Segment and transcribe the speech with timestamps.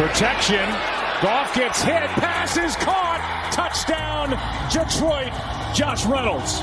[0.00, 0.66] Protection.
[1.20, 2.08] Goff gets hit.
[2.16, 3.20] Pass is caught.
[3.52, 4.30] Touchdown,
[4.72, 5.30] Detroit.
[5.74, 6.58] Josh Reynolds.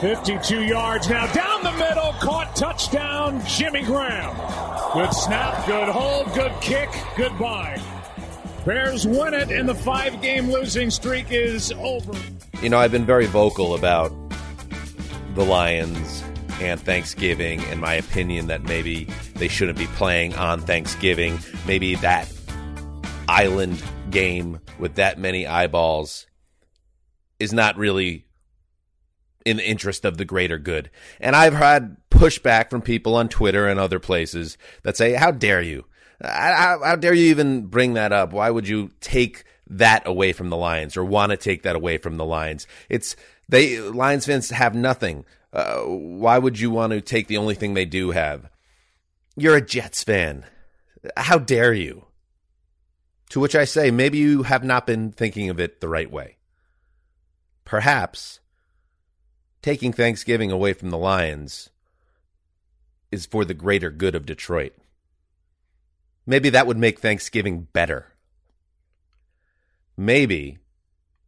[0.00, 2.12] 52 yards now down the middle.
[2.14, 4.34] Caught touchdown, Jimmy Graham.
[4.94, 7.80] Good snap, good hold, good kick, goodbye.
[8.66, 12.14] Bears win it, and the five game losing streak is over.
[12.60, 14.12] You know, I've been very vocal about
[15.36, 16.24] the Lions
[16.60, 21.38] and Thanksgiving and my opinion that maybe they shouldn't be playing on Thanksgiving.
[21.66, 22.32] Maybe that
[23.28, 26.26] island game with that many eyeballs
[27.38, 28.26] is not really
[29.44, 30.90] in the interest of the greater good.
[31.20, 35.62] And I've had pushback from people on Twitter and other places that say, How dare
[35.62, 35.84] you?
[36.22, 38.32] How, how, dare you even bring that up?
[38.32, 41.98] Why would you take that away from the Lions or want to take that away
[41.98, 42.66] from the Lions?
[42.88, 43.16] It's
[43.48, 45.24] they Lions fans have nothing.
[45.52, 48.50] Uh, why would you want to take the only thing they do have?
[49.36, 50.44] You're a Jets fan.
[51.16, 52.06] How dare you?
[53.30, 56.36] To which I say, maybe you have not been thinking of it the right way.
[57.64, 58.40] Perhaps
[59.62, 61.70] taking Thanksgiving away from the Lions
[63.10, 64.74] is for the greater good of Detroit.
[66.26, 68.12] Maybe that would make Thanksgiving better.
[69.96, 70.58] Maybe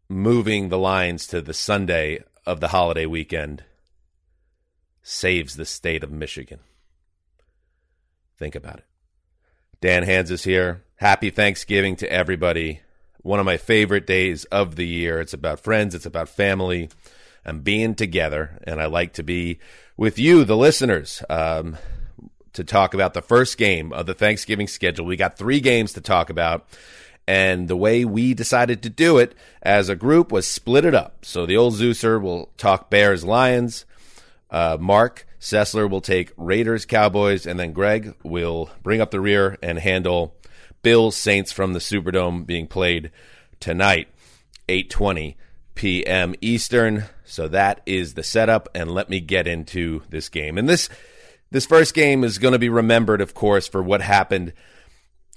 [0.09, 3.65] moving the Lions to the Sunday of the holiday weekend
[5.03, 6.61] saves the state of Michigan.
[8.39, 8.84] Think about it.
[9.81, 10.83] Dan Hanzus is here.
[10.97, 12.81] Happy Thanksgiving to everybody.
[13.23, 15.21] One of my favorite days of the year.
[15.21, 16.89] It's about friends, it's about family
[17.45, 18.59] and being together.
[18.65, 19.59] And I like to be
[19.97, 21.23] with you, the listeners.
[21.29, 21.77] Um,
[22.57, 25.05] to talk about the first game of the Thanksgiving schedule.
[25.05, 26.67] We got three games to talk about.
[27.29, 31.25] And the way we decided to do it as a group was split it up.
[31.25, 33.85] So the old Zeuser will talk Bears Lions.
[34.49, 37.47] Uh, Marc Sessler will take Raiders Cowboys.
[37.47, 40.37] And then Gregg will bring up the rear and handle
[40.83, 43.11] Bills Saints from the Superdome being played
[43.59, 44.09] tonight,
[44.69, 45.37] 820
[45.75, 46.35] p.m.
[46.41, 47.05] Eastern.
[47.25, 48.69] So that is the setup.
[48.73, 50.59] And let me get into this game.
[50.59, 50.89] And this
[51.50, 54.53] this first game is going to be remembered, of course, for what happened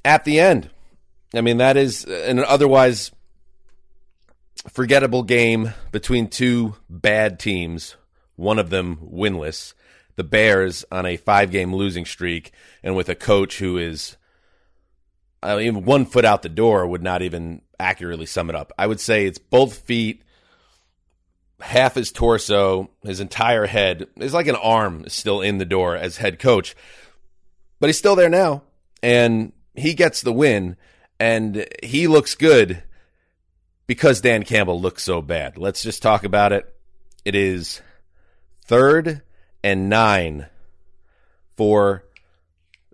[0.03, 0.69] at the end.
[1.33, 3.11] I mean, that is an otherwise
[4.69, 7.95] forgettable game between two bad teams,
[8.35, 9.73] one of them winless.
[10.15, 12.51] The Bears on a five game losing streak,
[12.83, 14.17] and with a coach who is,
[15.41, 18.73] I mean, one foot out the door would not even accurately sum it up.
[18.77, 20.23] I would say it's both feet
[21.61, 24.07] half his torso, his entire head.
[24.17, 26.75] It's like an arm still in the door as head coach,
[27.79, 28.63] but he's still there now,
[29.01, 30.75] and he gets the win,
[31.19, 32.83] and he looks good
[33.87, 35.57] because Dan Campbell looks so bad.
[35.57, 36.73] Let's just talk about it.
[37.25, 37.81] It is
[38.65, 39.21] third
[39.63, 40.47] and nine
[41.57, 42.05] for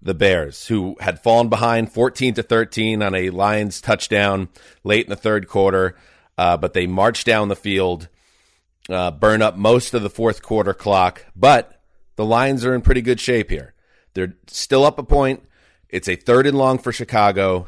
[0.02, 4.50] the Bears, who had fallen behind 14 to 13 on a Lions touchdown
[4.84, 5.96] late in the third quarter,
[6.38, 8.08] uh, but they marched down the field
[8.90, 11.82] uh, burn up most of the fourth quarter clock, but
[12.16, 13.74] the Lions are in pretty good shape here.
[14.14, 15.44] They're still up a point.
[15.90, 17.68] It's a third and long for Chicago.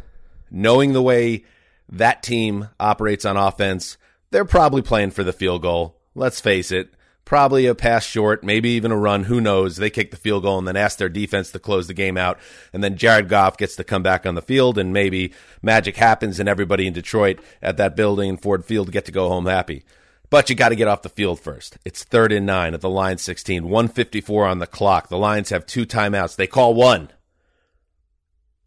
[0.49, 1.43] Knowing the way
[1.89, 3.97] that team operates on offense,
[4.31, 5.97] they're probably playing for the field goal.
[6.15, 6.93] Let's face it.
[7.25, 9.25] Probably a pass short, maybe even a run.
[9.25, 9.75] Who knows?
[9.75, 12.39] They kick the field goal and then ask their defense to close the game out.
[12.71, 16.39] And then Jared Goff gets to come back on the field and maybe magic happens
[16.39, 19.83] and everybody in Detroit at that building in Ford Field get to go home happy.
[20.29, 21.77] But you got to get off the field first.
[21.83, 25.09] It's third and nine at the line 16, 154 on the clock.
[25.09, 26.37] The Lions have two timeouts.
[26.37, 27.11] They call one.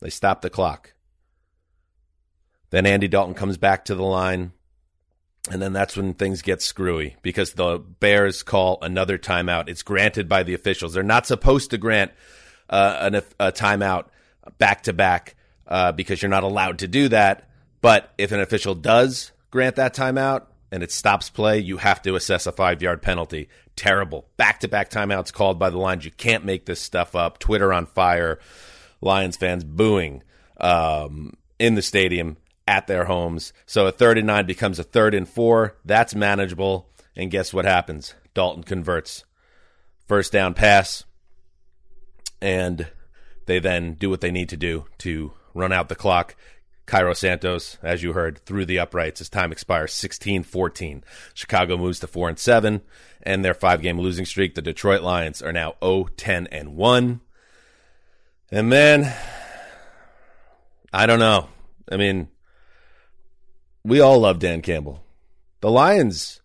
[0.00, 0.92] They stop the clock.
[2.70, 4.52] Then Andy Dalton comes back to the line.
[5.50, 9.68] And then that's when things get screwy because the Bears call another timeout.
[9.68, 10.92] It's granted by the officials.
[10.92, 12.12] They're not supposed to grant
[12.68, 14.06] uh, an, a timeout
[14.58, 15.34] back to back
[15.96, 17.48] because you're not allowed to do that.
[17.80, 22.14] But if an official does grant that timeout, and it stops play, you have to
[22.14, 23.48] assess a five yard penalty.
[23.76, 24.26] Terrible.
[24.36, 26.04] Back to back timeouts called by the Lions.
[26.04, 27.38] You can't make this stuff up.
[27.38, 28.38] Twitter on fire.
[29.00, 30.22] Lions fans booing
[30.58, 32.36] um, in the stadium
[32.70, 33.52] at their homes.
[33.66, 35.76] So a third and nine becomes a third and four.
[35.84, 36.88] That's manageable.
[37.16, 38.14] And guess what happens?
[38.32, 39.24] Dalton converts.
[40.06, 41.04] First down pass.
[42.40, 42.86] And
[43.46, 46.36] they then do what they need to do to run out the clock,
[46.86, 51.02] Cairo Santos, as you heard, through the uprights as time expires 16 14.
[51.34, 52.82] Chicago moves to 4 and 7,
[53.20, 54.54] and their five game losing streak.
[54.54, 57.20] The Detroit Lions are now 0 10 and 1.
[58.52, 59.12] And man,
[60.92, 61.48] I don't know.
[61.90, 62.28] I mean,
[63.84, 65.02] we all love Dan Campbell.
[65.60, 66.40] The Lions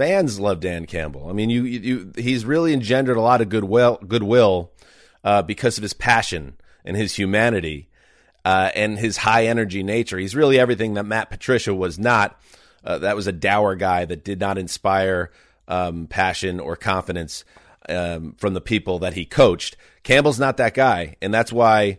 [0.00, 1.28] fans love Dan Campbell.
[1.28, 4.72] I mean, you, you he's really engendered a lot of goodwill, goodwill
[5.22, 6.54] uh, because of his passion
[6.86, 7.88] and his humanity
[8.44, 10.18] uh, and his high energy nature.
[10.18, 12.40] He's really everything that Matt Patricia was not.
[12.82, 15.30] Uh, that was a dour guy that did not inspire
[15.68, 17.44] um, passion or confidence
[17.88, 19.76] um, from the people that he coached.
[20.02, 21.98] Campbell's not that guy, and that's why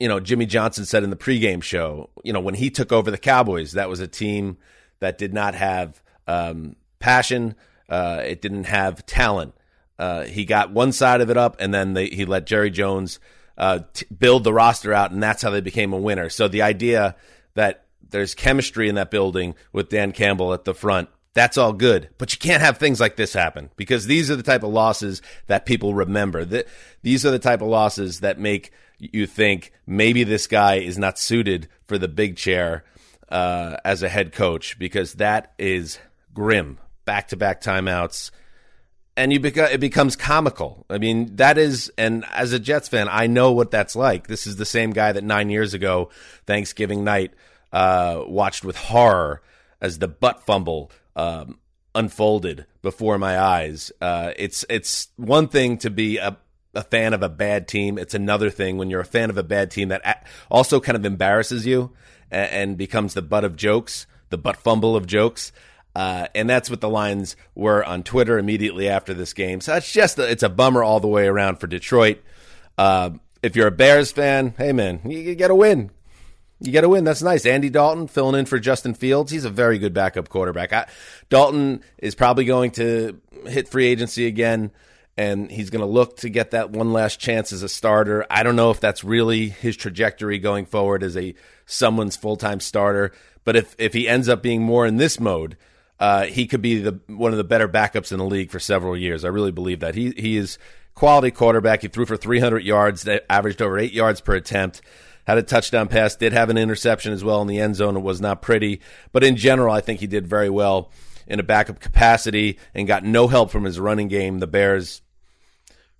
[0.00, 3.10] you know, Jimmy Johnson said in the pregame show, you know, when he took over
[3.10, 4.56] the Cowboys, that was a team
[4.98, 7.54] that did not have um, passion.
[7.88, 9.54] Uh, it didn't have talent.
[9.98, 13.20] Uh, he got one side of it up, and then they, he let Jerry Jones
[13.58, 16.30] uh, t- build the roster out, and that's how they became a winner.
[16.30, 17.14] So the idea
[17.54, 22.08] that there's chemistry in that building with Dan Campbell at the front, that's all good.
[22.16, 25.20] But you can't have things like this happen because these are the type of losses
[25.46, 26.46] that people remember.
[26.46, 26.66] That
[27.02, 31.18] these are the type of losses that make you think maybe this guy is not
[31.18, 32.84] suited for the big chair
[33.28, 35.98] uh, as a head coach because that is
[36.34, 36.78] grim.
[37.04, 38.30] Back to back timeouts.
[39.16, 40.86] And you beca- it becomes comical.
[40.88, 44.28] I mean, that is, and as a Jets fan, I know what that's like.
[44.28, 46.10] This is the same guy that nine years ago,
[46.46, 47.34] Thanksgiving night,
[47.72, 49.42] uh, watched with horror
[49.80, 51.58] as the butt fumble um,
[51.94, 53.92] unfolded before my eyes.
[54.00, 56.36] Uh, it's it's one thing to be a
[56.74, 57.98] a fan of a bad team.
[57.98, 61.04] It's another thing when you're a fan of a bad team that also kind of
[61.04, 61.92] embarrasses you
[62.30, 65.52] and, and becomes the butt of jokes, the butt fumble of jokes.
[65.94, 69.60] Uh, and that's what the lines were on Twitter immediately after this game.
[69.60, 72.22] So it's just a, it's a bummer all the way around for Detroit.
[72.78, 73.10] Uh,
[73.42, 75.90] if you're a Bears fan, hey man, you, you got to win.
[76.60, 77.04] You get a win.
[77.04, 77.46] That's nice.
[77.46, 79.32] Andy Dalton filling in for Justin Fields.
[79.32, 80.72] He's a very good backup quarterback.
[80.72, 80.86] I,
[81.30, 84.70] Dalton is probably going to hit free agency again
[85.16, 88.24] and he's going to look to get that one last chance as a starter.
[88.30, 91.34] I don't know if that's really his trajectory going forward as a
[91.66, 93.12] someone's full time starter,
[93.44, 95.56] but if if he ends up being more in this mode,
[95.98, 98.96] uh, he could be the one of the better backups in the league for several
[98.96, 99.24] years.
[99.24, 100.58] I really believe that he he is
[100.94, 101.82] quality quarterback.
[101.82, 104.80] He threw for 300 yards, averaged over eight yards per attempt.
[105.26, 107.96] Had a touchdown pass, did have an interception as well in the end zone.
[107.96, 108.80] It was not pretty,
[109.12, 110.90] but in general, I think he did very well
[111.30, 114.40] in a backup capacity and got no help from his running game.
[114.40, 115.00] The Bears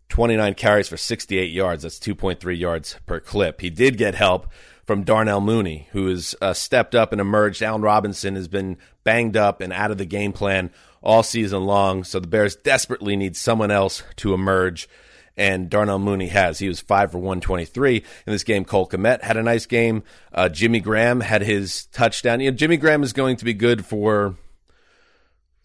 [0.09, 1.85] 29 carries for 68 yards.
[1.85, 3.61] That's 2.3 yards per clip.
[3.61, 4.49] He did get help
[4.85, 7.62] from Darnell Mooney, who has uh, stepped up and emerged.
[7.62, 12.03] Allen Robinson has been banged up and out of the game plan all season long.
[12.03, 14.88] So the Bears desperately need someone else to emerge.
[15.37, 16.59] And Darnell Mooney has.
[16.59, 18.65] He was five for 123 in this game.
[18.65, 20.03] Cole Kmet had a nice game.
[20.35, 22.41] Uh, Jimmy Graham had his touchdown.
[22.41, 24.35] You know, Jimmy Graham is going to be good for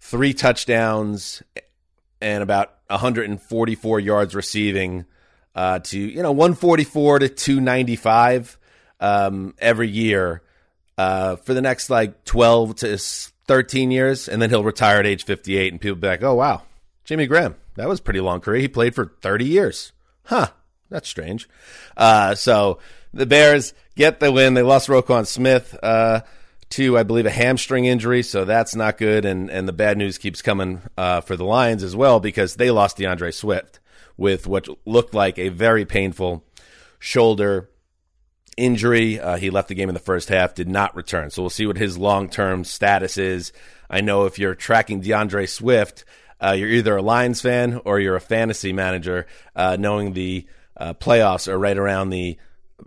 [0.06, 1.42] three touchdowns
[2.22, 5.06] and about 144 yards receiving
[5.56, 8.58] uh, to you know 144 to 295
[9.00, 10.42] um, every year
[10.98, 12.98] uh, for the next like 12 to
[13.48, 16.64] 13 years, and then he'll retire at age 58, and people be like, "Oh wow,
[17.04, 18.62] Jimmy Graham, that was pretty long career.
[18.62, 19.92] He played for 30 years,
[20.24, 20.48] huh?
[20.90, 21.50] That's strange."
[21.98, 22.80] Uh, so
[23.14, 24.54] the Bears get the win.
[24.54, 25.76] They lost Roquan Smith.
[26.72, 29.24] To, I believe, a hamstring injury, so that's not good.
[29.24, 32.72] And and the bad news keeps coming uh, for the Lions as well because they
[32.72, 33.80] lost DeAndre Swift
[34.18, 36.44] with what looked like a very painful
[37.00, 37.70] shoulder
[38.58, 39.20] injury.
[39.20, 41.30] Uh, he left the game in the first half, did not return.
[41.30, 43.52] So we'll see what his long term status is.
[43.90, 46.06] I know if you're tracking DeAndre Swift,
[46.42, 50.46] uh, you're either a Lions fan or you're a fantasy manager, uh, knowing the
[50.78, 52.38] uh, playoffs are right around the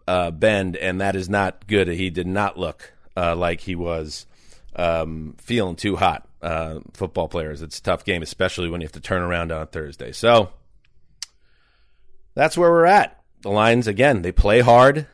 [0.07, 1.89] uh, bend, and that is not good.
[1.89, 4.27] He did not look uh, like he was
[4.77, 6.25] um, feeling too hot.
[6.41, 9.67] Uh, football players, it's a tough game, especially when you have to turn around on
[9.67, 10.13] Thursday.
[10.13, 10.51] So
[12.35, 13.21] that's where we're at.
[13.43, 15.09] The Lions, again, they play hard.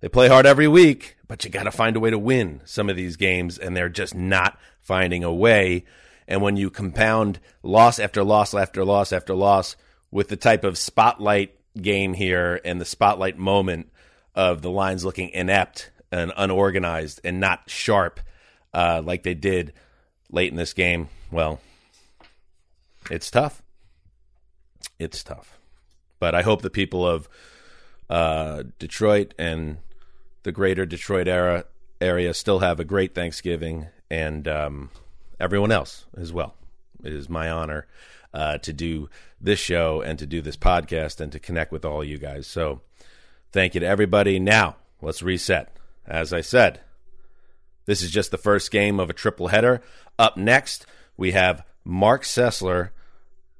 [0.00, 2.88] They play hard every week, but you got to find a way to win some
[2.88, 5.84] of these games, and they're just not finding a way.
[6.28, 9.74] And when you compound loss after loss after loss after loss
[10.12, 13.90] with the type of spotlight game here and the spotlight moment
[14.32, 18.20] of the Lions looking inept and unorganized and not sharp
[18.74, 19.72] uh, like they did
[20.30, 21.60] late in this game, well,
[23.10, 23.62] it's tough.
[24.98, 25.58] It's tough.
[26.20, 27.28] But I hope the people of
[28.08, 29.78] uh, Detroit and
[30.42, 31.64] the greater Detroit era
[32.00, 34.90] area still have a great Thanksgiving and um,
[35.40, 36.54] everyone else as well.
[37.02, 37.86] It is my honor
[38.32, 39.08] uh, to do
[39.40, 42.46] this show and to do this podcast and to connect with all you guys.
[42.46, 42.80] So
[43.50, 44.38] thank you to everybody.
[44.38, 45.76] Now, let's reset.
[46.06, 46.80] As I said,
[47.86, 49.82] this is just the first game of a triple header.
[50.18, 52.90] Up next, we have Marc Sessler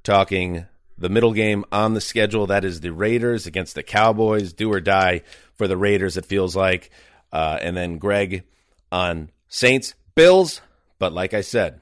[0.03, 0.65] talking
[0.97, 2.47] the middle game on the schedule.
[2.47, 4.53] That is the Raiders against the Cowboys.
[4.53, 5.21] Do or die
[5.55, 6.91] for the Raiders, it feels like.
[7.31, 8.43] Uh, and then Gregg
[8.91, 10.61] on Saints, Bills.
[10.99, 11.81] But like I said,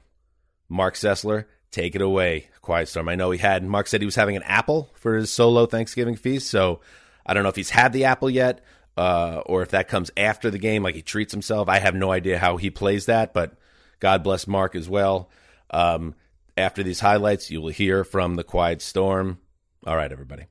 [0.68, 2.48] Marc Sessler, take it away.
[2.62, 3.08] Quiet Storm.
[3.08, 6.16] I know he had, Marc said he was having an apple for his solo Thanksgiving
[6.16, 6.48] feast.
[6.48, 6.80] So
[7.26, 8.64] I don't know if he's had the apple yet
[8.96, 11.68] uh, or if that comes after the game, like he treats himself.
[11.68, 13.54] I have no idea how he plays that, but
[14.00, 15.30] God bless Marc as well.
[15.70, 16.14] Um,
[16.56, 19.38] after these highlights, you will hear from the Quiet Storm.
[19.86, 20.46] All right, everybody.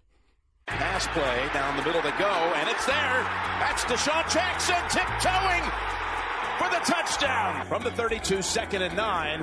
[0.67, 3.23] Pass play down the middle to go, and it's there.
[3.59, 5.90] That's DeSean Jackson tiptoeing
[6.71, 9.41] for the touchdown from the 32, second and nine.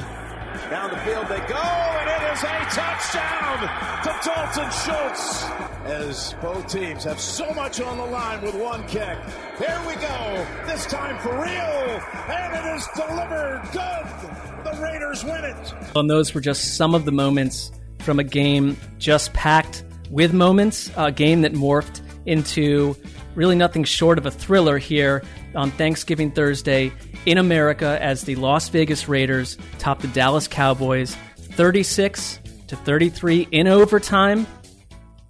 [0.70, 3.60] Down the field they go, and it is a touchdown
[4.02, 5.44] to Dalton Schultz.
[5.84, 9.18] As both teams have so much on the line with one kick.
[9.58, 14.64] Here we go, this time for real, and it is delivered good.
[14.64, 15.74] The Raiders win it.
[15.94, 17.70] And those were just some of the moments
[18.00, 22.96] from a game just packed with moments, a game that morphed into
[23.34, 25.22] really nothing short of a thriller here
[25.54, 26.92] on Thanksgiving Thursday
[27.28, 33.68] in America as the Las Vegas Raiders topped the Dallas Cowboys 36 to 33 in
[33.68, 34.46] overtime.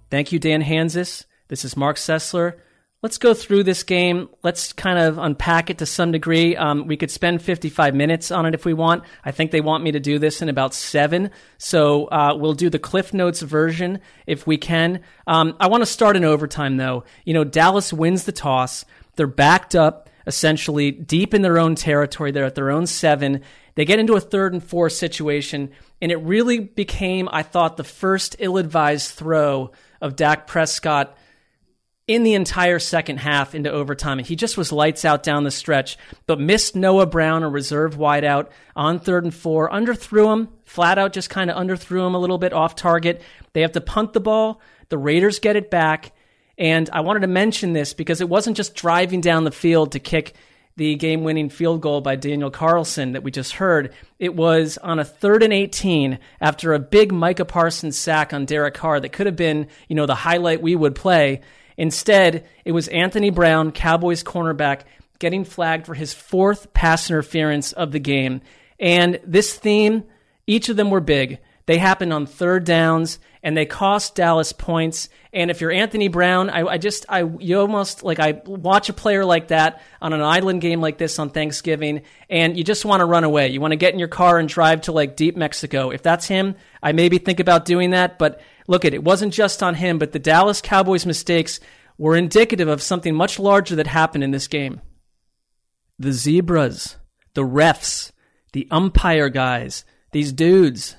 [0.09, 1.25] Thank you, Dan Hanzus.
[1.49, 2.53] This is Marc Sessler.
[3.01, 4.29] Let's go through this game.
[4.43, 6.55] Let's kind of unpack it to some degree.
[6.55, 9.03] Um, we could spend 55 minutes on it if we want.
[9.25, 11.31] I think they want me to do this in about seven.
[11.57, 15.01] So uh, we'll do the Cliff Notes version if we can.
[15.27, 17.03] Um, I want to start in overtime, though.
[17.25, 18.85] You know, Dallas wins the toss.
[19.17, 22.31] They're backed up essentially deep in their own territory.
[22.31, 23.41] They're at their own seven.
[23.75, 25.71] They get into a third and four situation,
[26.01, 29.71] and it really became, I thought, the first ill advised throw
[30.01, 31.15] of Dak Prescott
[32.09, 34.17] in the entire second half into overtime.
[34.17, 35.95] And He just was lights out down the stretch,
[36.25, 39.69] but missed Noah Brown, a reserve wideout, on third and four.
[39.69, 43.21] Underthrew him, flat out just kind of underthrew him a little bit off target.
[43.53, 44.59] They have to punt the ball.
[44.89, 46.11] The Raiders get it back.
[46.59, 49.99] And I wanted to mention this because it wasn't just driving down the field to
[49.99, 50.35] kick
[50.75, 53.93] the game winning field goal by Daniel Carlson that we just heard.
[54.19, 58.73] It was on a third and 18 after a big Micah Parsons sack on Derek
[58.75, 61.41] Carr that could have been, you know, the highlight we would play.
[61.77, 64.81] Instead, it was Anthony Brown, Cowboys cornerback,
[65.17, 68.41] getting flagged for his fourth pass interference of the game.
[68.79, 70.03] And this theme,
[70.45, 71.39] each of them were big.
[71.69, 75.07] They happened on third downs and they cost Dallas points.
[75.31, 78.93] And if you're Anthony Brown, I, I, just, I, you almost like, I watch a
[78.93, 83.01] player like that on an island game like this on Thanksgiving and you just want
[83.01, 83.49] to run away.
[83.49, 85.91] You want to get in your car and drive to like deep Mexico.
[85.91, 89.61] If that's him, I maybe think about doing that, but look at it wasn't just
[89.61, 91.59] on him, but the Dallas Cowboys mistakes
[91.99, 94.81] were indicative of something much larger that happened in this game.
[95.99, 96.95] The zebras,
[97.35, 98.11] the refs,
[98.53, 100.95] the umpire guys, these dudes.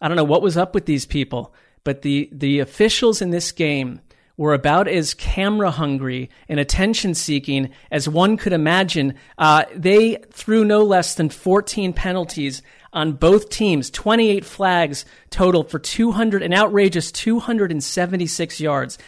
[0.00, 1.54] I don't know what was up with these people,
[1.84, 4.00] but the, the officials in this game
[4.36, 9.14] were about as camera hungry and attention seeking as one could imagine.
[9.36, 15.78] Uh, they threw no less than 14 penalties on both teams, 28 flags total for
[15.78, 18.98] 200, an outrageous 276 yards.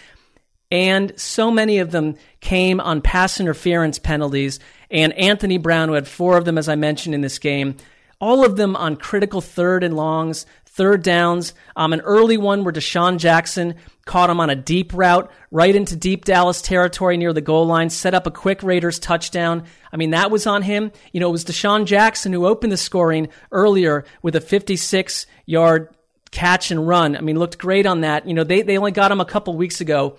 [0.70, 4.60] And so many of them came on pass interference penalties.
[4.90, 7.76] And Anthony Brown, who had four of them, as I mentioned in this game,
[8.20, 11.52] all of them on critical third and longs, third downs.
[11.76, 13.74] Um, an early one where DeSean Jackson
[14.04, 17.90] caught him on a deep route right into deep Dallas territory near the goal line,
[17.90, 19.64] set up a quick Raiders touchdown.
[19.92, 20.90] I mean, that was on him.
[21.12, 25.94] You know, it was DeSean Jackson who opened the scoring earlier with a 56 yard
[26.30, 27.16] catch and run.
[27.16, 28.26] I mean, looked great on that.
[28.26, 30.16] You know, they, they only got him a couple weeks ago.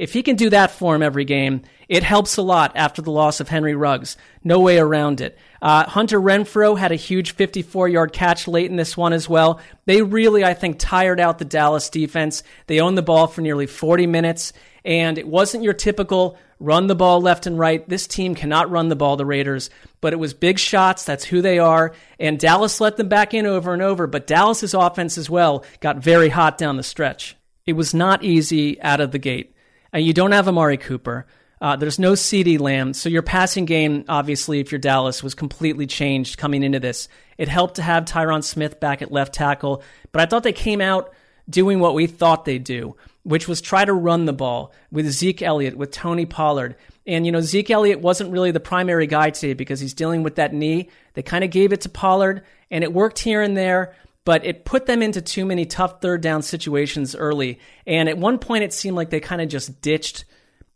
[0.00, 3.10] If he can do that for him every game, it helps a lot after the
[3.10, 4.16] loss of Henry Ruggs.
[4.42, 5.36] No way around it.
[5.60, 9.60] Uh, Hunter Renfrow had a huge 54 yard catch late in this one as well.
[9.84, 12.42] They really, I think, tired out the Dallas defense.
[12.66, 14.54] They owned the ball for nearly 40 minutes,
[14.86, 17.86] and it wasn't your typical run the ball left and right.
[17.86, 19.68] This team cannot run the ball, the Raiders,
[20.00, 21.04] but it was big shots.
[21.04, 21.92] That's who they are.
[22.18, 25.98] And Dallas let them back in over and over, but Dallas's offense as well got
[25.98, 27.36] very hot down the stretch.
[27.66, 29.54] It was not easy out of the gate.
[29.92, 31.26] And you don't have Amari Cooper.
[31.60, 32.94] Uh, there's no CeeDee Lamb.
[32.94, 37.08] So your passing game, obviously, if you're Dallas, was completely changed coming into this.
[37.36, 39.82] It helped to have Tyron Smith back at left tackle,
[40.12, 41.12] but I thought they came out
[41.48, 45.42] doing what we thought they'd do, which was try to run the ball with Zeke
[45.42, 46.76] Elliott, with Tony Pollard.
[47.06, 50.36] And, you know, Zeke Elliott wasn't really the primary guy today because he's dealing with
[50.36, 50.88] that knee.
[51.14, 53.94] They kind of gave it to Pollard, and it worked here and there
[54.30, 57.58] but it put them into too many tough third down situations early.
[57.84, 60.24] And at one point, it seemed like they kind of just ditched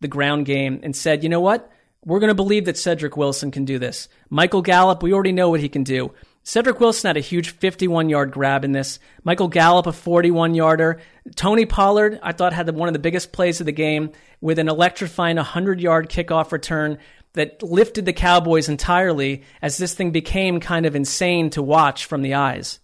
[0.01, 1.71] the ground game and said, you know what?
[2.05, 4.09] We're going to believe that Cedric Wilson can do this.
[4.29, 6.13] Michael Gallup, we already know what he can do.
[6.43, 8.99] Cedric Wilson had a huge 51 yard grab in this.
[9.23, 11.01] Michael Gallup, a 41 yarder.
[11.37, 14.69] Tony Pollard, I thought, had one of the biggest plays of the game with an
[14.69, 16.99] electrifying 100 yard kickoff return
[17.35, 22.23] that lifted the Cowboys entirely as this thing became kind of insane to watch from
[22.23, 22.81] the eyes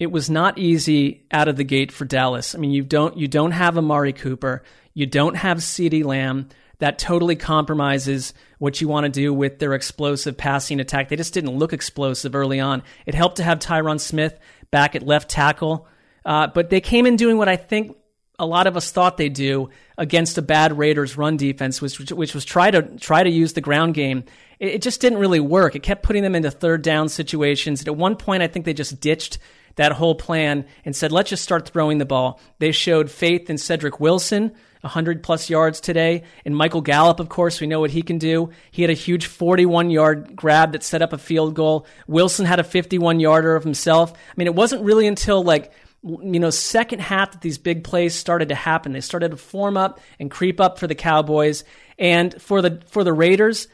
[0.00, 2.54] it was not easy out of the gate for Dallas.
[2.54, 4.64] I mean, you don't you don't have Amari Cooper,
[4.94, 6.48] you don't have CeeDee Lamb.
[6.78, 11.10] that totally compromises what you want to do with their explosive passing attack.
[11.10, 12.82] They just didn't look explosive early on.
[13.04, 14.38] It helped to have Tyron Smith
[14.70, 15.86] back at left tackle,
[16.24, 17.96] uh, but they came in doing what I think
[18.38, 22.34] a lot of us thought they'd do against a bad Raiders run defense, which, which
[22.34, 24.24] was try to try to use the ground game.
[24.58, 25.76] It, it just didn't really work.
[25.76, 27.80] It kept putting them into third down situations.
[27.80, 29.38] And at one point, I think they just ditched
[29.76, 32.40] that whole plan and said, let's just start throwing the ball.
[32.58, 36.24] They showed faith in Cedric Wilson, 100 plus yards today.
[36.44, 38.50] And Michael Gallup, of course, we know what he can do.
[38.70, 41.86] He had a huge 41 yard grab that set up a field goal.
[42.06, 44.12] Wilson had a 51 yarder of himself.
[44.12, 45.72] I mean, it wasn't really until like
[46.02, 48.92] you know, second half that these big plays started to happen.
[48.92, 51.62] They started to form up and creep up for the Cowboys
[51.98, 53.68] and for the for the Raiders.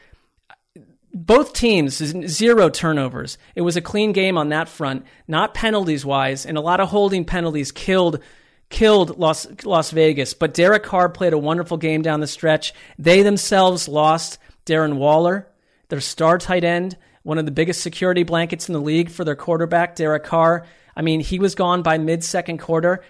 [1.19, 3.39] Both teams zero turnovers.
[3.55, 6.89] It was a clean game on that front, not penalties wise, and a lot of
[6.89, 8.19] holding penalties killed
[8.69, 10.35] killed Las Las Vegas.
[10.35, 12.71] But Derek Carr played a wonderful game down the stretch.
[12.99, 15.47] They themselves lost Darren Waller,
[15.89, 19.35] their star tight end, one of the biggest security blankets in the league for their
[19.35, 20.67] quarterback, Derek Carr.
[20.95, 23.03] I mean, he was gone by mid second quarter.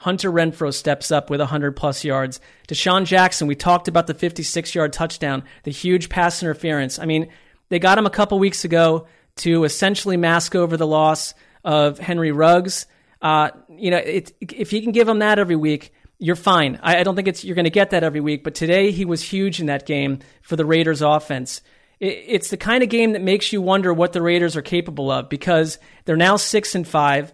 [0.00, 2.38] Hunter Renfrow steps up with 100 plus yards.
[2.68, 6.98] DeSean Jackson, we talked about the 56 yard touchdown, the huge pass interference.
[6.98, 7.30] I mean,
[7.68, 9.06] they got him a couple weeks ago
[9.36, 12.86] to essentially mask over the loss of Henry Ruggs.
[13.20, 16.78] Uh, you know, it, if he can give him that every week, you're fine.
[16.82, 19.04] I, I don't think it's you're going to get that every week, but today he
[19.04, 21.60] was huge in that game for the Raiders offense
[21.98, 25.28] it's the kind of game that makes you wonder what the Raiders are capable of
[25.28, 27.32] because they're now six and five,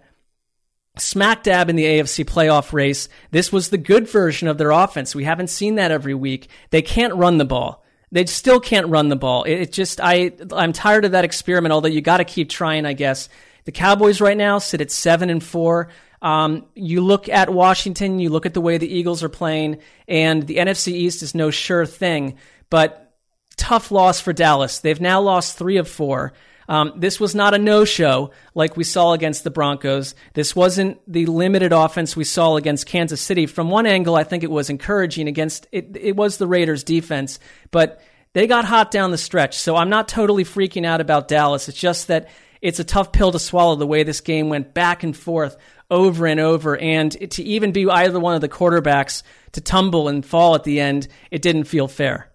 [0.99, 3.09] smack dab in the AFC playoff race.
[3.33, 5.15] This was the good version of their offense.
[5.15, 6.49] We haven't seen that every week.
[6.71, 7.82] They can't run the ball.
[8.13, 9.45] They still can't run the ball.
[9.45, 11.73] It, just I I'm tired of that experiment.
[11.73, 13.29] Although you got to keep trying, I guess.
[13.65, 15.89] The Cowboys right now sit at seven and four.
[16.21, 20.47] Um, you look at Washington, you look at the way the Eagles are playing, and
[20.47, 22.37] the NFC East is no sure thing.
[22.71, 23.13] But
[23.57, 24.79] tough loss for Dallas.
[24.79, 26.33] They've now lost three of four.
[26.69, 30.15] Um, this was not a no show like we saw against the Broncos.
[30.35, 33.47] This wasn't the limited offense we saw against Kansas City.
[33.47, 37.39] From one angle, I think it was encouraging against it, it was the Raiders defense,
[37.71, 38.01] but
[38.35, 39.57] they got hot down the stretch.
[39.57, 41.69] So I'm not totally freaking out about Dallas.
[41.69, 42.29] It's just that
[42.61, 45.57] it's a tough pill to swallow the way this game went back and forth
[45.91, 46.77] over and over.
[46.77, 50.81] And to even be either one of the quarterbacks to tumble and fall at the
[50.81, 52.31] end, it didn't feel fair.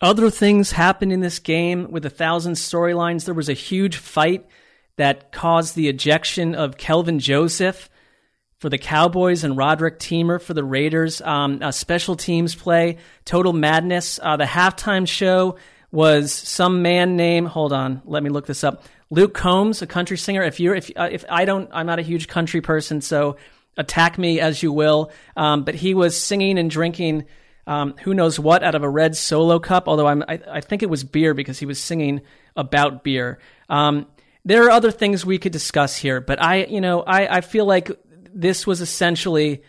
[0.00, 3.24] Other things happened in this game with a thousand storylines.
[3.24, 4.46] There was a huge fight
[4.96, 7.88] that caused the ejection of Kelvin Joseph
[8.64, 11.20] for the Cowboys and Roderick Teamer for the Raiders.
[11.20, 12.96] Um, a special teams play,
[13.26, 14.18] total madness.
[14.22, 15.56] Uh, the halftime show
[15.92, 17.48] was some man named.
[17.48, 18.84] Hold on, let me look this up.
[19.10, 20.42] Luke Combs, a country singer.
[20.42, 23.36] If you're, if uh, if I don't, I'm not a huge country person, so
[23.76, 25.12] attack me as you will.
[25.36, 27.26] Um, but he was singing and drinking
[27.66, 30.82] um, who knows what out of a red solo cup, although I'm, I, I think
[30.82, 32.22] it was beer because he was singing
[32.56, 33.40] about beer.
[33.68, 34.06] Um,
[34.44, 37.64] there are other things we could discuss here, but I, you know, I, I feel
[37.64, 37.90] like
[38.34, 39.62] this was essentially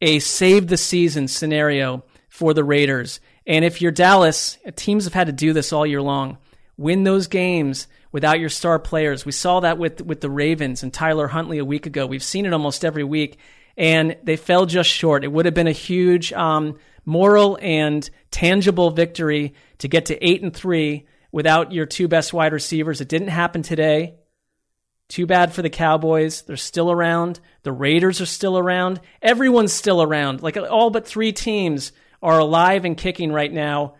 [0.00, 3.20] a save the season scenario for the Raiders.
[3.46, 6.38] And if you're Dallas, teams have had to do this all year long.
[6.76, 9.26] Win those games without your star players.
[9.26, 12.06] We saw that with with the Ravens and Tyler Huntley a week ago.
[12.06, 13.38] We've seen it almost every week,
[13.76, 15.24] and they fell just short.
[15.24, 20.42] It would have been a huge um, moral and tangible victory to get to eight
[20.42, 23.00] and three without your two best wide receivers.
[23.00, 24.14] It didn't happen today.
[25.08, 26.42] Too bad for the Cowboys.
[26.42, 27.40] They're still around.
[27.62, 29.00] The Raiders are still around.
[29.22, 30.42] Everyone's still around.
[30.42, 31.92] Like all but three teams
[32.22, 33.94] are alive and kicking right now.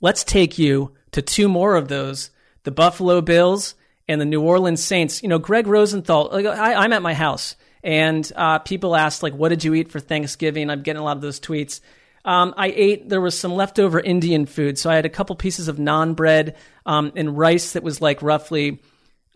[0.00, 2.30] Let's take you to two more of those
[2.62, 3.74] the Buffalo Bills
[4.08, 5.22] and the New Orleans Saints.
[5.22, 7.54] You know, Gregg Rosenthal, I, I'm at my house
[7.86, 11.16] and uh, people ask, like, "What did you eat for Thanksgiving?" I'm getting a lot
[11.16, 11.80] of those tweets.
[12.24, 13.08] Um, I ate.
[13.08, 16.56] There was some leftover Indian food, so I had a couple pieces of naan bread
[16.84, 18.80] um, and rice that was like roughly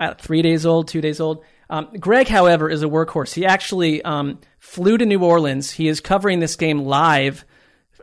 [0.00, 1.44] uh, three days old, two days old.
[1.68, 3.32] Um, Gregg, however, is a workhorse.
[3.32, 5.70] He actually um, flew to New Orleans.
[5.70, 7.44] He is covering this game live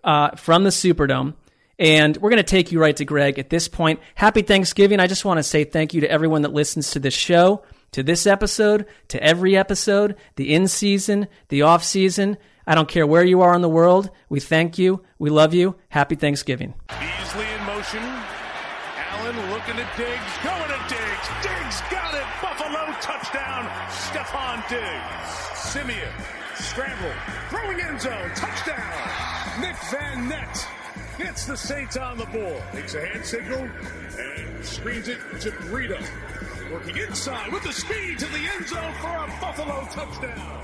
[0.03, 1.33] uh, from the Superdome.
[1.79, 3.99] And we're going to take you right to Gregg at this point.
[4.15, 4.99] Happy Thanksgiving.
[4.99, 8.03] I just want to say thank you to everyone that listens to this show to
[8.03, 12.38] this episode, to every episode, the in season, the off season.
[12.65, 14.10] I don't care where you are in the world.
[14.29, 15.03] We thank you.
[15.19, 15.75] We love you.
[15.89, 16.73] Happy Thanksgiving.
[16.89, 18.03] Beasley in motion.
[18.03, 19.77] Allen looking
[20.43, 20.56] going
[21.77, 22.23] Diggs got it.
[22.41, 23.65] Buffalo touchdown.
[23.89, 25.59] Stefon Diggs.
[25.59, 26.09] Siemian
[26.55, 27.11] scramble,
[27.49, 29.61] throwing end zone, touchdown.
[29.61, 30.67] Nick Vannett
[31.17, 32.63] gets the Saints on the board.
[32.73, 33.69] Makes a hand signal
[34.17, 36.01] and screens it to Breida.
[36.71, 40.63] Working inside with the speed to the end zone for a Buffalo touchdown.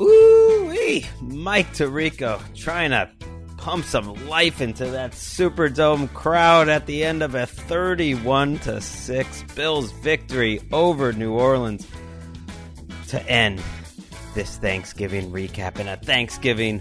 [0.00, 1.06] Ooh wee!
[1.20, 3.08] Mike Tirico trying to
[3.60, 9.42] pump some life into that Superdome crowd at the end of a 31 to 6
[9.54, 11.86] Bills victory over New Orleans
[13.08, 13.62] to end
[14.34, 16.80] this Thanksgiving recap and a Thanksgiving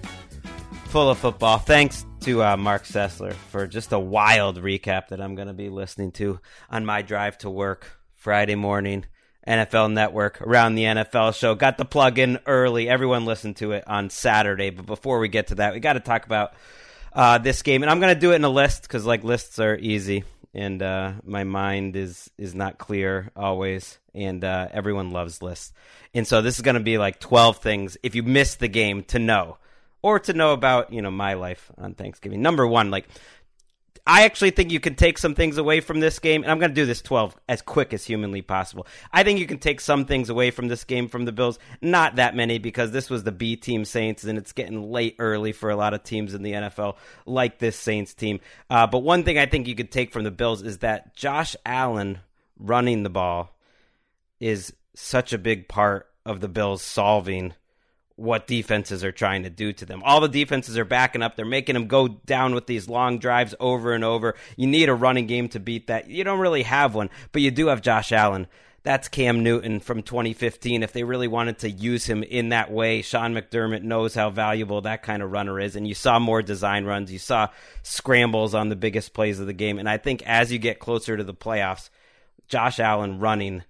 [0.85, 1.57] full of football.
[1.57, 5.69] Thanks to uh, Marc Sessler for just a wild recap that I'm going to be
[5.69, 6.39] listening to
[6.69, 9.05] on my drive to work Friday morning.
[9.47, 11.55] NFL Network around the NFL show.
[11.55, 12.89] Got the plug in early.
[12.89, 14.69] Everyone listened to it on Saturday.
[14.69, 16.53] But before we get to that, we got to talk about
[17.13, 19.59] uh, this game, and I'm going to do it in a list because like lists
[19.59, 20.23] are easy,
[20.53, 25.73] and uh, my mind is is not clear always, and uh, everyone loves lists.
[26.13, 29.03] And so this is going to be like 12 things if you missed the game
[29.05, 29.57] to know
[30.01, 32.41] or to know about you know my life on Thanksgiving.
[32.41, 33.07] Number one, like
[34.09, 36.71] I actually think you can take some things away from this game, and I'm going
[36.71, 38.87] to do this 12 as quick as humanly possible.
[39.13, 41.59] I think you can take some things away from this game from the Bills.
[41.79, 45.51] Not that many, because this was the B team Saints, and it's getting late early
[45.51, 46.95] for a lot of teams in the NFL,
[47.27, 48.39] like this Saints team.
[48.67, 51.55] Uh, but one thing I think you could take from the Bills is that Josh
[51.63, 52.17] Allen
[52.57, 53.55] running the ball
[54.39, 57.53] is such a big part of the Bills solving
[58.19, 60.03] what defenses are trying to do to them.
[60.03, 61.35] All the defenses are backing up.
[61.35, 64.35] They're making them go down with these long drives over and over.
[64.57, 66.09] You need a running game to beat that.
[66.09, 68.47] You don't really have one, but you do have Josh Allen.
[68.83, 70.83] That's Cam Newton from 2015.
[70.83, 74.81] If they really wanted to use him in that way, Sean McDermott knows how valuable
[74.81, 75.75] that kind of runner is.
[75.75, 77.11] And you saw more design runs.
[77.11, 77.49] You saw
[77.83, 79.79] scrambles on the biggest plays of the game.
[79.79, 81.89] And I think as you get closer to the playoffs,
[82.47, 83.63] Josh Allen running–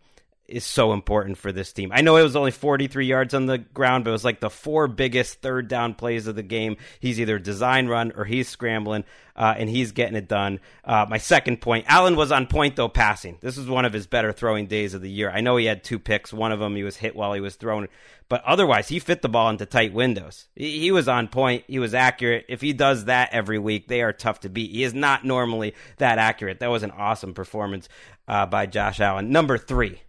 [0.52, 1.92] is so important for this team.
[1.94, 4.50] I know it was only 43 yards on the ground, but it was like the
[4.50, 6.78] four biggest third down plays of the game.
[7.00, 10.60] He's either design run or he's scrambling, uh, and he's getting it done.
[10.84, 13.38] Uh, my second point Allen was on point, though, passing.
[13.42, 15.32] This was one of his better throwing days of the year.
[15.32, 16.34] I know he had two picks.
[16.34, 17.88] One of them he was hit while he was throwing,
[18.30, 20.48] but otherwise, he fit the ball into tight windows.
[20.56, 21.64] He, he was on point.
[21.68, 22.46] He was accurate.
[22.48, 24.72] If he does that every week, they are tough to beat.
[24.72, 26.60] He is not normally that accurate.
[26.60, 27.90] That was an awesome performance
[28.28, 29.32] uh, by Josh Allen.
[29.32, 30.02] Number three.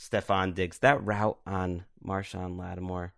[0.00, 0.78] Stefon Diggs.
[0.78, 3.12] That route on Marshon Lattimore,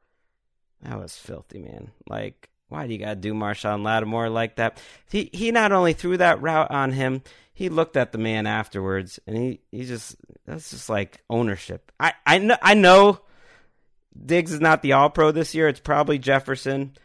[0.83, 1.93] that was filthy, man.
[2.09, 4.81] Like, why do you gotta do Marshon Lattimore like that?
[5.11, 7.23] He he not only threw that route on him,
[7.55, 11.93] he looked at the man afterwards, and he he just that's just like ownership.
[12.01, 13.21] I I know I know
[14.27, 15.69] Diggs is not the All Pro this year.
[15.69, 16.97] It's probably Jefferson,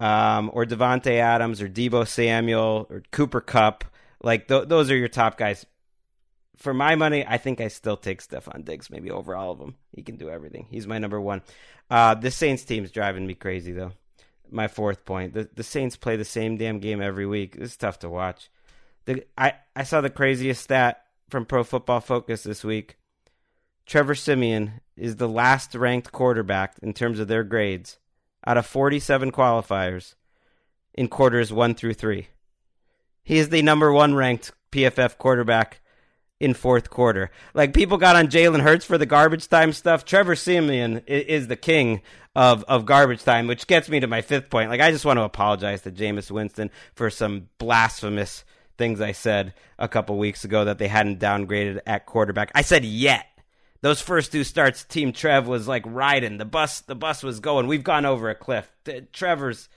[0.00, 3.84] um, or Davante Adams, or Deebo Samuel, or Cooper Kupp.
[4.22, 5.66] Like th- those are your top guys
[6.56, 9.76] for my money, I think I still take Stefon Diggs maybe over all of them.
[9.92, 10.66] He can do everything.
[10.70, 11.42] He's my number one.
[11.90, 13.92] Uh, the Saints team's driving me crazy though.
[14.50, 17.56] My fourth point: the the Saints play the same damn game every week.
[17.58, 18.50] It's tough to watch.
[19.04, 22.96] The, I I saw the craziest stat from Pro Football Focus this week.
[23.84, 27.98] Trevor Siemian is the last ranked quarterback in terms of their grades
[28.46, 30.14] out of 47 qualifiers
[30.94, 32.28] in quarters one through three.
[33.22, 35.80] He is the number one ranked PFF quarterback
[36.40, 37.30] in fourth quarter.
[37.54, 40.04] Like people got on Jalen Hurts for the garbage time stuff.
[40.04, 42.02] Trevor Siemian is the king
[42.34, 44.70] of, of garbage time, which gets me to my fifth point.
[44.70, 48.44] Like I just want to apologize to Jameis Winston for some blasphemous
[48.76, 52.52] things I said a couple weeks ago that they hadn't downgraded at quarterback.
[52.54, 53.26] I said yet.
[53.82, 56.80] Those first two starts, Team Trev was like riding the bus.
[56.80, 57.66] The bus was going.
[57.66, 58.70] We've gone over a cliff.
[59.12, 59.68] Trevor's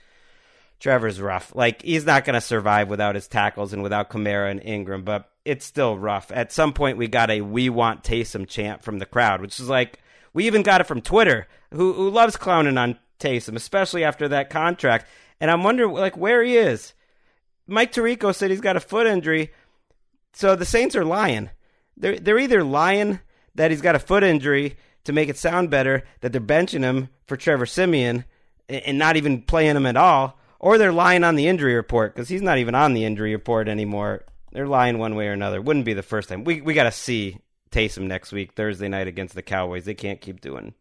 [0.80, 1.54] Trevor's rough.
[1.54, 5.04] Like he's not going to survive without his tackles and without Kamara and Ingram.
[5.04, 6.32] But it's still rough.
[6.32, 9.68] At some point, we got a "We Want Taysom" chant from the crowd, which is
[9.68, 10.00] like
[10.32, 14.50] we even got it from Twitter, who who loves clowning on Taysom, especially after that
[14.50, 15.06] contract.
[15.40, 16.92] And I'm wondering, like, where he is.
[17.66, 19.52] Mike Tirico said he's got a foot injury,
[20.32, 21.50] so the Saints are lying.
[21.96, 23.20] They're they're either lying
[23.54, 27.08] that he's got a foot injury to make it sound better that they're benching him
[27.26, 28.24] for Trevor Siemian
[28.68, 32.28] and not even playing him at all, or they're lying on the injury report because
[32.28, 34.24] he's not even on the injury report anymore.
[34.52, 35.60] They're lying one way or another.
[35.60, 36.44] Wouldn't be the first time.
[36.44, 37.38] We we got to see
[37.72, 39.84] Taysom next week, Thursday night against the Cowboys.
[39.84, 40.74] They can't keep doing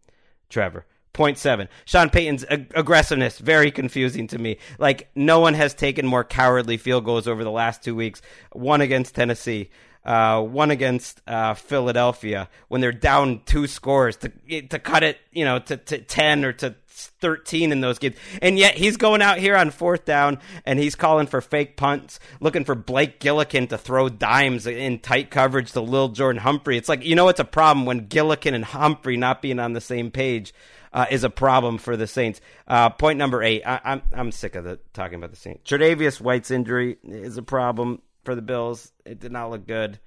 [0.49, 0.85] Trevor.
[1.13, 1.69] Point seven.
[1.85, 4.57] Sean Payton's ag- aggressiveness very confusing to me.
[4.77, 8.21] Like no one has taken more cowardly field goals over the last two weeks.
[8.51, 9.69] One against Tennessee,
[10.05, 14.31] uh, one against uh, Philadelphia when they're down two scores to
[14.67, 18.15] to cut it, you know, to, to ten or to 13 in those games.
[18.41, 22.19] And yet he's going out here on fourth down and he's calling for fake punts,
[22.39, 26.77] looking for Blake Gillikin to throw dimes in tight coverage to Lil Jordan Humphrey.
[26.77, 29.81] It's like, you know, it's a problem when Gillikin and Humphrey not being on the
[29.81, 30.53] same page.
[30.91, 32.41] Uh, is a problem for the Saints.
[32.67, 33.61] Uh, point number eight.
[33.63, 35.69] I, am I'm, I'm sick of the, talking about the Saints.
[35.69, 38.91] Tre'Davious White's injury is a problem for the Bills.
[39.05, 39.97] It did not look good.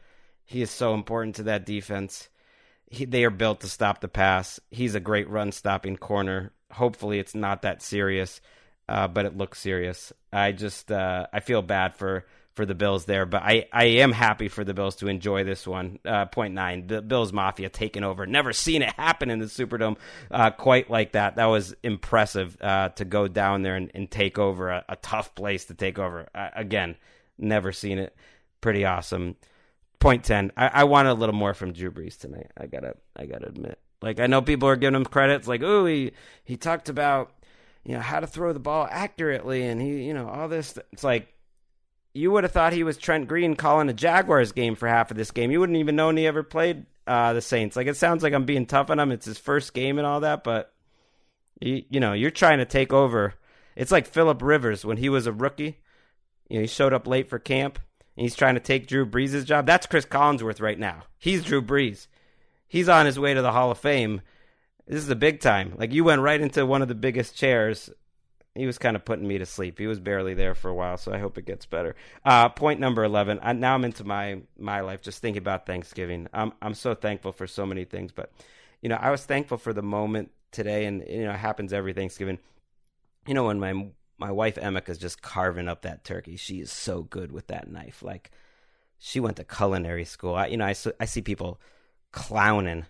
[0.45, 2.29] He is so important to that defense.
[2.89, 4.61] He, they are built to stop the pass.
[4.71, 6.53] He's a great run stopping corner.
[6.71, 8.41] hopefully it's not that serious,
[8.89, 10.13] uh, but it looks serious.
[10.33, 14.13] I just uh, I feel bad for for the Bills there, but I, I am
[14.13, 15.99] happy for the Bills to enjoy this one.
[16.05, 18.25] Uh, point nine, the Bills Mafia taking over.
[18.25, 19.97] Never seen it happen in the Superdome
[20.31, 21.35] uh, quite like that.
[21.37, 25.35] That was impressive uh, to go down there and, and take over a, a, tough
[25.35, 26.29] place to take over.
[26.33, 26.95] Uh, again,
[27.39, 28.15] never seen it.
[28.61, 29.37] Pretty awesome.
[29.99, 30.53] Point ten.
[30.57, 32.51] I, I want a little more from Drew Brees tonight.
[32.57, 33.79] I gotta I gotta admit.
[34.01, 35.47] Like I know people are giving him credits.
[35.47, 36.13] Like, oh, he
[36.45, 37.33] he talked about
[37.85, 40.77] you know how to throw the ball accurately, and he you know all this.
[40.93, 41.33] It's like
[42.15, 45.17] you would have thought he was Trent Green calling a Jaguars game for half of
[45.17, 45.51] this game.
[45.51, 47.77] You wouldn't even know he ever played uh, the Saints.
[47.77, 49.13] Like it sounds like I'm being tough on him.
[49.13, 50.73] It's his first game and all that, but
[51.61, 53.35] you, you know you're trying to take over.
[53.75, 55.79] It's like Philip Rivers when he was a rookie.
[56.53, 57.79] You know, he showed up late for camp.
[58.17, 59.67] And he's trying to take Drew Brees' job.
[59.67, 61.05] That's Chris Collinsworth right now.
[61.19, 62.09] He's Drew Brees.
[62.69, 64.21] He's on his way to the Hall of Fame.
[64.87, 65.73] This is the big time.
[65.77, 67.91] Like you went right into one of the biggest chairs
[68.55, 69.79] he was kind of putting me to sleep.
[69.79, 71.97] He was barely there for a while, so I hope it gets better.
[72.25, 73.39] Uh, point number eleven.
[73.43, 76.29] I, now I'm into my my life, just thinking about Thanksgiving.
[76.35, 78.31] I'm I'm so thankful for so many things, but
[78.83, 81.95] you know, I was thankful for the moment today, and you know, it happens every
[81.95, 82.39] Thanksgiving.
[83.27, 83.87] You know, when my
[84.23, 88.05] my wife Emika's just carving up that turkey, she is so good with that knife.
[88.05, 88.31] Like
[88.97, 90.37] she went to culinary school.
[90.37, 91.61] I, you know, I I see people
[92.13, 92.87] clowning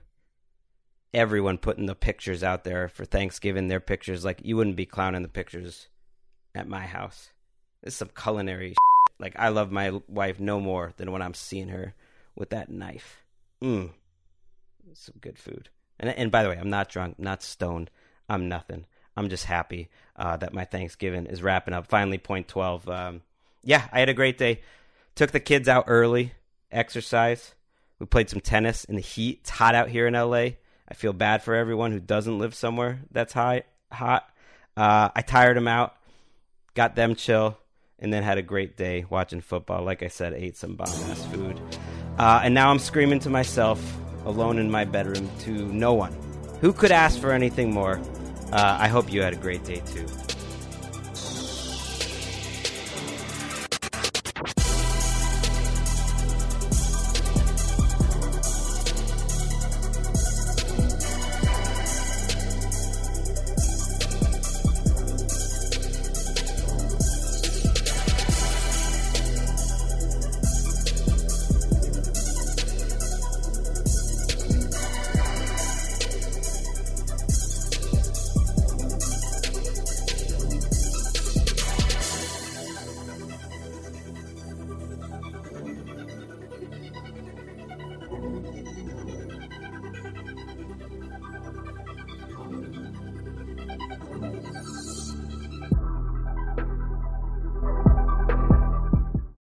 [1.14, 4.26] everyone putting the pictures out there for Thanksgiving, their pictures.
[4.26, 5.88] Like you wouldn't be clowning the pictures
[6.54, 7.30] at my house.
[7.82, 8.68] This is some culinary.
[8.68, 8.76] Shit.
[9.18, 11.94] Like I love my wife no more than when I'm seeing her
[12.36, 13.24] with that knife.
[13.62, 13.88] Mmm,
[14.92, 15.70] some good food.
[15.98, 17.90] And and by the way, I'm not drunk, not stoned.
[18.28, 18.84] I'm nothing.
[19.16, 21.86] I'm just happy uh, that my Thanksgiving is wrapping up.
[21.86, 22.88] Finally, point twelve.
[22.88, 23.22] Um,
[23.62, 24.60] yeah, I had a great day.
[25.14, 26.32] Took the kids out early,
[26.70, 27.54] exercise.
[27.98, 29.40] We played some tennis in the heat.
[29.42, 30.56] It's hot out here in LA.
[30.88, 34.28] I feel bad for everyone who doesn't live somewhere that's high, hot.
[34.76, 35.94] Uh, I tired them out,
[36.74, 37.58] got them chill,
[37.98, 39.84] and then had a great day watching football.
[39.84, 41.60] Like I said, ate some bomb ass food.
[42.18, 43.80] Uh, and now I'm screaming to myself,
[44.24, 46.14] alone in my bedroom, to no one.
[46.60, 48.00] Who could ask for anything more?
[48.52, 50.06] Uh, I hope you had a great day too.